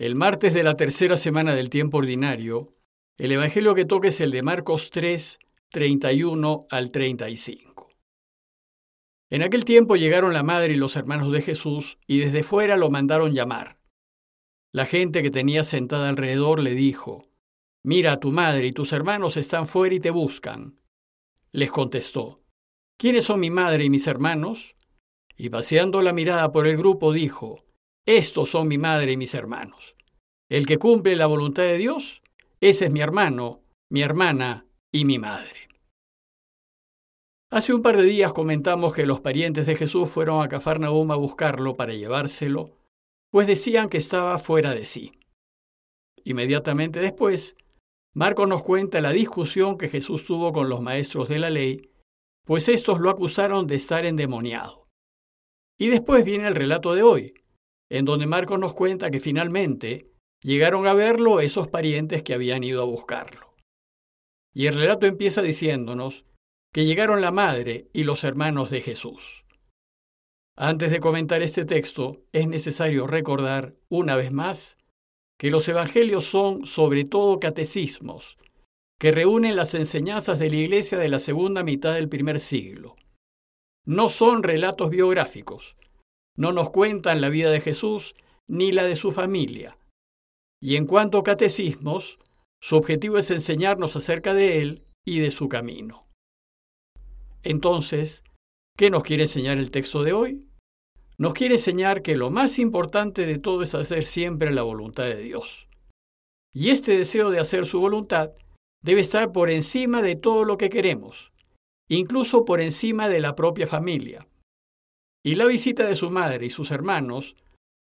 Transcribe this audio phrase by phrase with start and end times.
[0.00, 2.74] El martes de la tercera semana del tiempo ordinario,
[3.18, 5.38] el Evangelio que toca es el de Marcos 3,
[5.68, 7.90] 31 al 35.
[9.28, 12.88] En aquel tiempo llegaron la madre y los hermanos de Jesús y desde fuera lo
[12.88, 13.78] mandaron llamar.
[14.72, 17.28] La gente que tenía sentada alrededor le dijo,
[17.84, 20.80] Mira, tu madre y tus hermanos están fuera y te buscan.
[21.52, 22.42] Les contestó,
[22.96, 24.76] ¿quiénes son mi madre y mis hermanos?
[25.36, 27.66] Y paseando la mirada por el grupo dijo,
[28.06, 29.96] estos son mi madre y mis hermanos.
[30.48, 32.22] El que cumple la voluntad de Dios,
[32.60, 35.68] ese es mi hermano, mi hermana y mi madre.
[37.52, 41.16] Hace un par de días comentamos que los parientes de Jesús fueron a Cafarnaúm a
[41.16, 42.76] buscarlo para llevárselo,
[43.30, 45.12] pues decían que estaba fuera de sí.
[46.24, 47.56] Inmediatamente después,
[48.14, 51.90] Marco nos cuenta la discusión que Jesús tuvo con los maestros de la ley,
[52.44, 54.88] pues estos lo acusaron de estar endemoniado.
[55.78, 57.34] Y después viene el relato de hoy,
[57.90, 60.10] en donde Marcos nos cuenta que finalmente
[60.42, 63.54] llegaron a verlo esos parientes que habían ido a buscarlo.
[64.54, 66.24] Y el relato empieza diciéndonos
[66.72, 69.44] que llegaron la madre y los hermanos de Jesús.
[70.56, 74.78] Antes de comentar este texto, es necesario recordar, una vez más,
[75.38, 78.36] que los evangelios son sobre todo catecismos,
[78.98, 82.94] que reúnen las enseñanzas de la Iglesia de la segunda mitad del primer siglo.
[83.86, 85.76] No son relatos biográficos,
[86.40, 88.14] no nos cuentan la vida de Jesús
[88.48, 89.76] ni la de su familia.
[90.58, 92.18] Y en cuanto a catecismos,
[92.62, 96.06] su objetivo es enseñarnos acerca de Él y de su camino.
[97.42, 98.24] Entonces,
[98.74, 100.46] ¿qué nos quiere enseñar el texto de hoy?
[101.18, 105.18] Nos quiere enseñar que lo más importante de todo es hacer siempre la voluntad de
[105.18, 105.68] Dios.
[106.54, 108.30] Y este deseo de hacer su voluntad
[108.82, 111.32] debe estar por encima de todo lo que queremos,
[111.90, 114.26] incluso por encima de la propia familia.
[115.24, 117.36] Y la visita de su madre y sus hermanos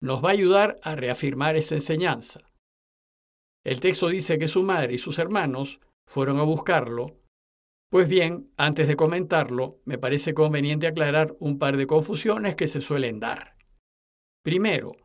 [0.00, 2.40] nos va a ayudar a reafirmar esta enseñanza.
[3.64, 7.18] El texto dice que su madre y sus hermanos fueron a buscarlo.
[7.90, 12.80] Pues bien, antes de comentarlo, me parece conveniente aclarar un par de confusiones que se
[12.80, 13.56] suelen dar.
[14.44, 14.96] Primero,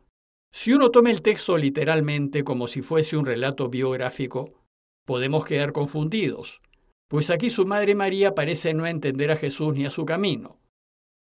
[0.52, 4.66] si uno toma el texto literalmente como si fuese un relato biográfico,
[5.06, 6.60] podemos quedar confundidos,
[7.08, 10.60] pues aquí su madre María parece no entender a Jesús ni a su camino.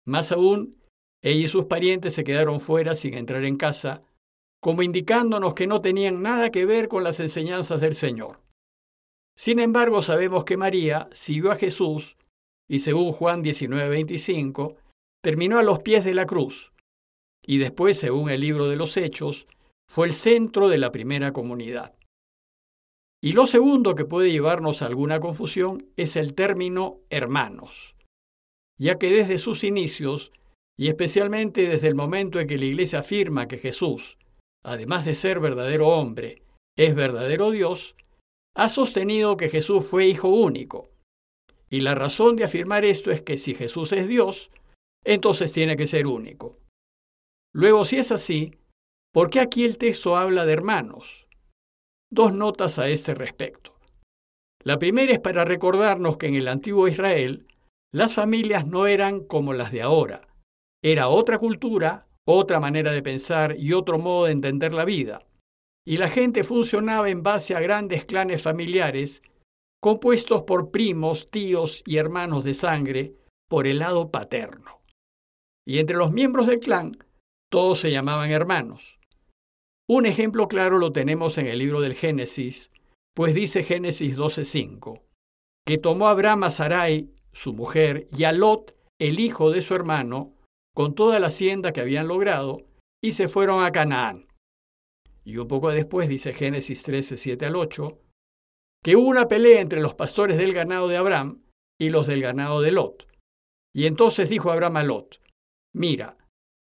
[0.05, 0.80] Más aún,
[1.21, 4.03] ella y sus parientes se quedaron fuera sin entrar en casa,
[4.61, 8.41] como indicándonos que no tenían nada que ver con las enseñanzas del Señor.
[9.37, 12.17] Sin embargo, sabemos que María siguió a Jesús
[12.69, 14.75] y según Juan 19:25,
[15.23, 16.71] terminó a los pies de la cruz
[17.45, 19.47] y después, según el libro de los Hechos,
[19.89, 21.95] fue el centro de la primera comunidad.
[23.23, 27.95] Y lo segundo que puede llevarnos a alguna confusión es el término hermanos,
[28.79, 30.31] ya que desde sus inicios
[30.81, 34.17] y especialmente desde el momento en que la Iglesia afirma que Jesús,
[34.65, 36.41] además de ser verdadero hombre,
[36.75, 37.95] es verdadero Dios,
[38.55, 40.89] ha sostenido que Jesús fue hijo único.
[41.69, 44.49] Y la razón de afirmar esto es que si Jesús es Dios,
[45.05, 46.57] entonces tiene que ser único.
[47.53, 48.57] Luego, si es así,
[49.13, 51.27] ¿por qué aquí el texto habla de hermanos?
[52.09, 53.77] Dos notas a este respecto.
[54.63, 57.45] La primera es para recordarnos que en el antiguo Israel
[57.93, 60.27] las familias no eran como las de ahora,
[60.83, 65.25] era otra cultura, otra manera de pensar y otro modo de entender la vida.
[65.85, 69.21] Y la gente funcionaba en base a grandes clanes familiares
[69.81, 73.15] compuestos por primos, tíos y hermanos de sangre
[73.49, 74.81] por el lado paterno.
[75.67, 76.97] Y entre los miembros del clan,
[77.51, 78.99] todos se llamaban hermanos.
[79.89, 82.71] Un ejemplo claro lo tenemos en el libro del Génesis,
[83.13, 85.03] pues dice Génesis 12:5,
[85.65, 90.33] que tomó Abraham a Sarai, su mujer, y a Lot, el hijo de su hermano,
[90.73, 92.65] con toda la hacienda que habían logrado,
[93.03, 94.27] y se fueron a Canaán.
[95.23, 97.99] Y un poco después dice Génesis 13, 7 al 8,
[98.83, 101.43] que hubo una pelea entre los pastores del ganado de Abraham
[101.79, 103.07] y los del ganado de Lot.
[103.73, 105.21] Y entonces dijo Abraham a Lot,
[105.73, 106.17] mira,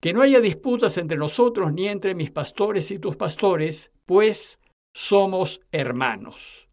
[0.01, 4.59] que no haya disputas entre nosotros ni entre mis pastores y tus pastores, pues
[4.93, 6.69] somos hermanos.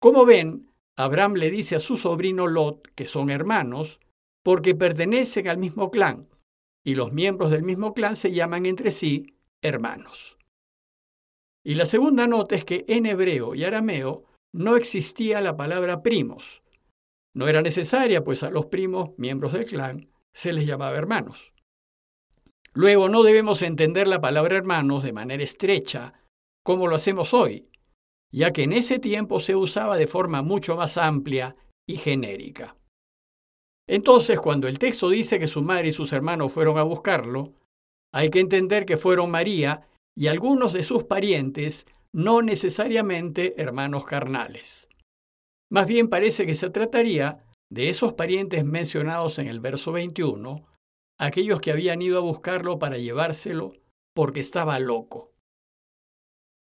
[0.00, 4.00] Como ven, Abraham le dice a su sobrino Lot que son hermanos,
[4.46, 6.28] porque pertenecen al mismo clan,
[6.84, 10.38] y los miembros del mismo clan se llaman entre sí hermanos.
[11.64, 14.22] Y la segunda nota es que en hebreo y arameo
[14.54, 16.62] no existía la palabra primos.
[17.34, 21.52] No era necesaria, pues a los primos, miembros del clan, se les llamaba hermanos.
[22.72, 26.22] Luego, no debemos entender la palabra hermanos de manera estrecha,
[26.62, 27.68] como lo hacemos hoy,
[28.30, 32.76] ya que en ese tiempo se usaba de forma mucho más amplia y genérica.
[33.88, 37.52] Entonces, cuando el texto dice que su madre y sus hermanos fueron a buscarlo,
[38.12, 39.86] hay que entender que fueron María
[40.16, 44.88] y algunos de sus parientes, no necesariamente hermanos carnales.
[45.70, 50.64] Más bien parece que se trataría de esos parientes mencionados en el verso 21,
[51.18, 53.74] aquellos que habían ido a buscarlo para llevárselo
[54.14, 55.32] porque estaba loco.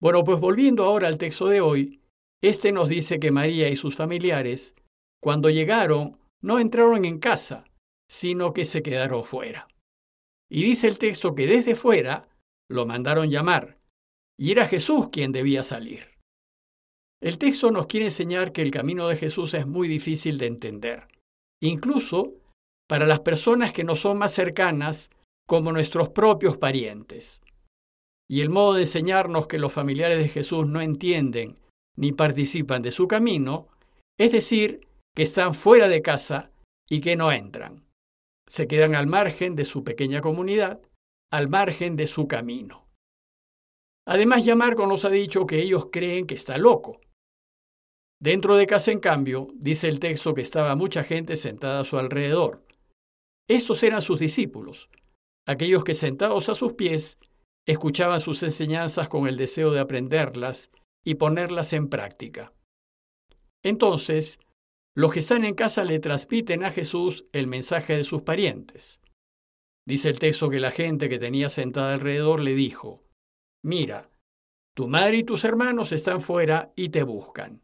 [0.01, 2.01] Bueno, pues volviendo ahora al texto de hoy,
[2.43, 4.75] este nos dice que María y sus familiares,
[5.21, 7.65] cuando llegaron, no entraron en casa,
[8.11, 9.69] sino que se quedaron fuera.
[10.51, 12.29] Y dice el texto que desde fuera
[12.71, 13.79] lo mandaron llamar,
[14.39, 16.19] y era Jesús quien debía salir.
[17.23, 21.07] El texto nos quiere enseñar que el camino de Jesús es muy difícil de entender,
[21.63, 22.35] incluso
[22.89, 25.11] para las personas que no son más cercanas
[25.47, 27.41] como nuestros propios parientes.
[28.29, 31.59] Y el modo de enseñarnos que los familiares de Jesús no entienden
[31.97, 33.69] ni participan de su camino,
[34.19, 34.81] es decir,
[35.15, 36.51] que están fuera de casa
[36.89, 37.85] y que no entran.
[38.47, 40.81] Se quedan al margen de su pequeña comunidad,
[41.31, 42.89] al margen de su camino.
[44.07, 47.01] Además, ya Marco nos ha dicho que ellos creen que está loco.
[48.21, 51.99] Dentro de casa, en cambio, dice el texto que estaba mucha gente sentada a su
[51.99, 52.65] alrededor.
[53.49, 54.91] Estos eran sus discípulos,
[55.47, 57.19] aquellos que sentados a sus pies
[57.67, 60.71] escuchaban sus enseñanzas con el deseo de aprenderlas
[61.05, 62.53] y ponerlas en práctica.
[63.63, 64.39] Entonces,
[64.95, 69.01] los que están en casa le transmiten a Jesús el mensaje de sus parientes.
[69.87, 73.03] Dice el texto que la gente que tenía sentada alrededor le dijo,
[73.65, 74.11] Mira,
[74.75, 77.63] tu madre y tus hermanos están fuera y te buscan.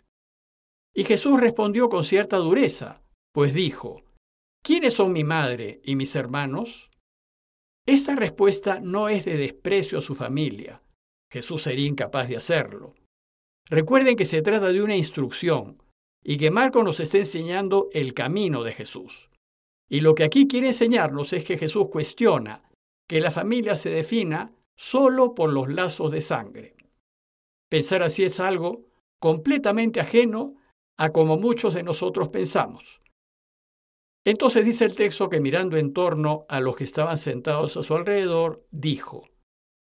[0.95, 3.03] Y Jesús respondió con cierta dureza,
[3.33, 4.03] pues dijo,
[4.63, 6.91] ¿quiénes son mi madre y mis hermanos?
[7.87, 10.83] Esta respuesta no es de desprecio a su familia.
[11.31, 12.95] Jesús sería incapaz de hacerlo.
[13.67, 15.83] Recuerden que se trata de una instrucción
[16.23, 19.31] y que Marco nos está enseñando el camino de Jesús.
[19.88, 22.62] Y lo que aquí quiere enseñarnos es que Jesús cuestiona
[23.09, 26.76] que la familia se defina solo por los lazos de sangre.
[27.70, 28.87] Pensar así es algo
[29.19, 30.56] completamente ajeno
[30.99, 33.00] a como muchos de nosotros pensamos.
[34.25, 37.94] Entonces dice el texto que mirando en torno a los que estaban sentados a su
[37.94, 39.29] alrededor, dijo,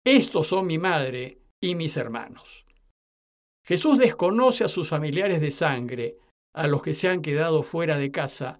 [0.03, 2.62] Estos son mi madre y mis hermanos.
[3.65, 6.17] Jesús desconoce a sus familiares de sangre,
[6.53, 8.59] a los que se han quedado fuera de casa,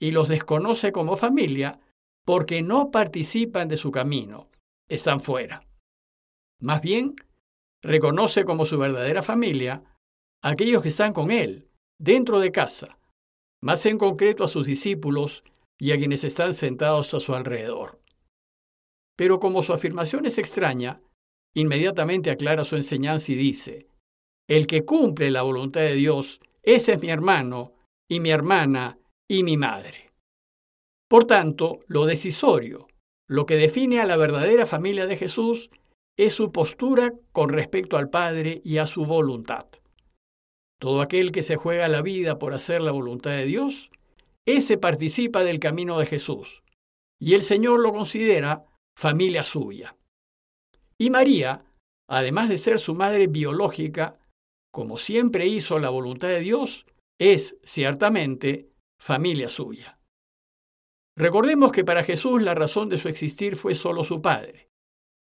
[0.00, 1.80] y los desconoce como familia
[2.24, 4.50] porque no participan de su camino,
[4.88, 5.60] están fuera.
[6.60, 7.16] Más bien,
[7.82, 9.82] reconoce como su verdadera familia
[10.42, 11.68] a aquellos que están con Él,
[11.98, 12.98] dentro de casa,
[13.62, 15.44] más en concreto a sus discípulos
[15.78, 18.00] y a quienes están sentados a su alrededor.
[19.16, 21.00] Pero como su afirmación es extraña,
[21.54, 23.86] inmediatamente aclara su enseñanza y dice,
[24.56, 27.72] el que cumple la voluntad de Dios, ese es mi hermano
[28.06, 30.12] y mi hermana y mi madre.
[31.08, 32.86] Por tanto, lo decisorio,
[33.26, 35.70] lo que define a la verdadera familia de Jesús,
[36.18, 39.68] es su postura con respecto al Padre y a su voluntad.
[40.78, 43.90] Todo aquel que se juega la vida por hacer la voluntad de Dios,
[44.46, 46.62] ese participa del camino de Jesús,
[47.18, 49.96] y el Señor lo considera familia suya.
[50.98, 51.64] Y María,
[52.06, 54.18] además de ser su madre biológica,
[54.72, 56.86] como siempre hizo la voluntad de Dios,
[57.20, 58.70] es ciertamente
[59.00, 59.98] familia suya.
[61.16, 64.70] Recordemos que para Jesús la razón de su existir fue solo su Padre.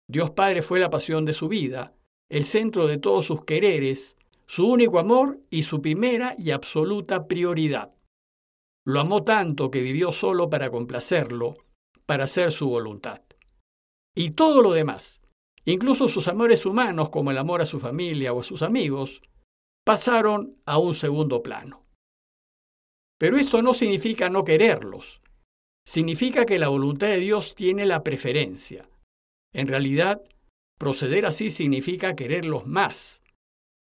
[0.08, 1.96] Dios Padre fue la pasión de su vida,
[2.30, 7.92] el centro de todos sus quereres, su único amor y su primera y absoluta prioridad.
[8.86, 11.56] Lo amó tanto que vivió solo para complacerlo,
[12.06, 13.22] para hacer su voluntad.
[14.16, 15.23] Y todo lo demás,
[15.66, 19.22] Incluso sus amores humanos, como el amor a su familia o a sus amigos,
[19.86, 21.86] pasaron a un segundo plano.
[23.18, 25.22] Pero esto no significa no quererlos.
[25.86, 28.90] Significa que la voluntad de Dios tiene la preferencia.
[29.54, 30.22] En realidad,
[30.78, 33.22] proceder así significa quererlos más.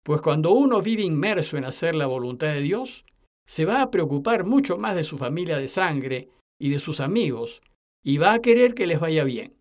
[0.05, 3.05] Pues cuando uno vive inmerso en hacer la voluntad de Dios,
[3.47, 7.63] se va a preocupar mucho más de su familia de sangre y de sus amigos,
[8.03, 9.60] y va a querer que les vaya bien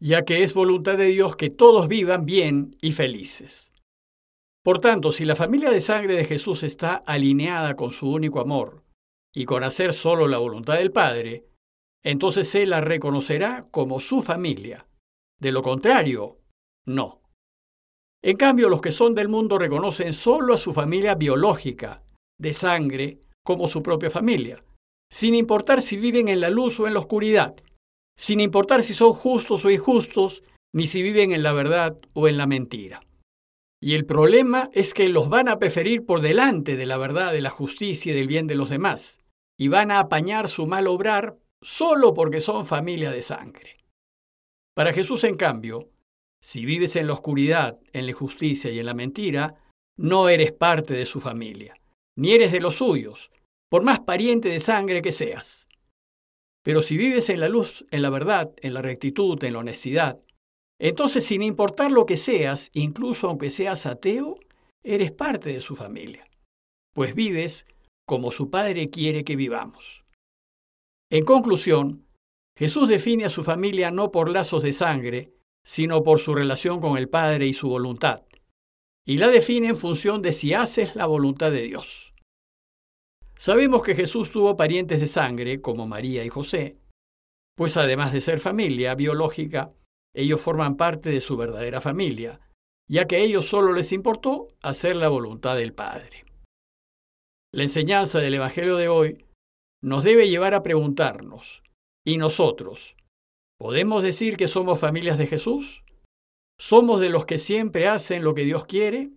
[0.00, 3.72] ya que es voluntad de Dios que todos vivan bien y felices.
[4.62, 8.82] Por tanto, si la familia de sangre de Jesús está alineada con su único amor
[9.32, 11.46] y con hacer solo la voluntad del Padre,
[12.02, 14.86] entonces Él la reconocerá como su familia.
[15.38, 16.40] De lo contrario,
[16.84, 17.22] no.
[18.22, 22.02] En cambio, los que son del mundo reconocen solo a su familia biológica,
[22.38, 24.64] de sangre, como su propia familia,
[25.10, 27.54] sin importar si viven en la luz o en la oscuridad,
[28.18, 30.42] sin importar si son justos o injustos,
[30.74, 33.00] ni si viven en la verdad o en la mentira.
[33.80, 37.42] Y el problema es que los van a preferir por delante de la verdad, de
[37.42, 39.20] la justicia y del bien de los demás,
[39.58, 43.76] y van a apañar su mal obrar solo porque son familia de sangre.
[44.74, 45.90] Para Jesús, en cambio,
[46.42, 49.54] Si vives en la oscuridad, en la injusticia y en la mentira,
[49.96, 51.74] no eres parte de su familia,
[52.16, 53.32] ni eres de los suyos,
[53.70, 55.66] por más pariente de sangre que seas.
[56.66, 60.20] Pero si vives en la luz, en la verdad, en la rectitud, en la honestidad,
[60.80, 64.40] entonces sin importar lo que seas, incluso aunque seas ateo,
[64.82, 66.26] eres parte de su familia,
[66.92, 67.68] pues vives
[68.04, 70.04] como su Padre quiere que vivamos.
[71.08, 72.04] En conclusión,
[72.58, 76.98] Jesús define a su familia no por lazos de sangre, sino por su relación con
[76.98, 78.24] el Padre y su voluntad,
[79.06, 82.12] y la define en función de si haces la voluntad de Dios.
[83.38, 86.78] Sabemos que Jesús tuvo parientes de sangre, como María y José,
[87.54, 89.72] pues además de ser familia biológica,
[90.14, 92.40] ellos forman parte de su verdadera familia,
[92.88, 96.24] ya que a ellos solo les importó hacer la voluntad del Padre.
[97.52, 99.26] La enseñanza del Evangelio de hoy
[99.82, 101.62] nos debe llevar a preguntarnos,
[102.06, 102.96] ¿y nosotros?
[103.58, 105.84] ¿Podemos decir que somos familias de Jesús?
[106.58, 109.10] ¿Somos de los que siempre hacen lo que Dios quiere?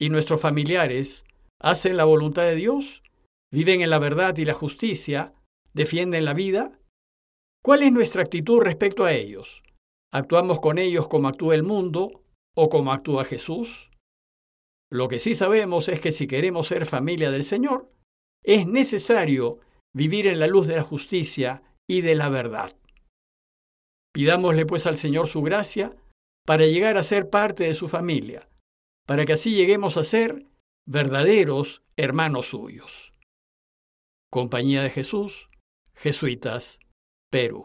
[0.00, 1.24] ¿Y nuestros familiares
[1.64, 3.02] hacen la voluntad de Dios?
[3.50, 5.32] ¿Viven en la verdad y la justicia?
[5.72, 6.78] ¿Defienden la vida?
[7.64, 9.62] ¿Cuál es nuestra actitud respecto a ellos?
[10.12, 12.22] ¿Actuamos con ellos como actúa el mundo
[12.54, 13.90] o como actúa Jesús?
[14.92, 17.90] Lo que sí sabemos es que si queremos ser familia del Señor,
[18.44, 19.60] es necesario
[19.94, 22.76] vivir en la luz de la justicia y de la verdad.
[24.12, 25.96] Pidámosle pues al Señor su gracia
[26.46, 28.48] para llegar a ser parte de su familia,
[29.06, 30.46] para que así lleguemos a ser
[30.86, 33.12] verdaderos hermanos suyos.
[34.30, 35.48] Compañía de Jesús,
[35.94, 36.78] Jesuitas,
[37.30, 37.64] Perú.